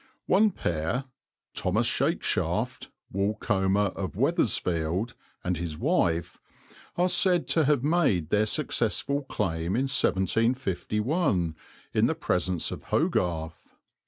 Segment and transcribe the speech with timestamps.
[0.25, 1.03] One pair,
[1.53, 6.39] Thomas Shakeshaft, Woolcomber of Weathersfield, and his wife,
[6.97, 11.55] are said to have made their successful claim in 1751
[11.93, 13.75] in the presence of Hogarth.